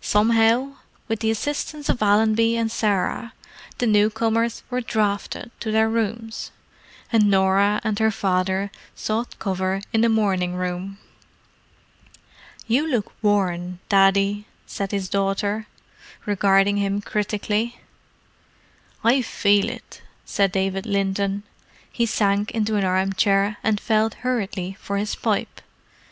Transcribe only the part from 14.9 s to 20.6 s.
his daughter, regarding him critically. "I feel it," said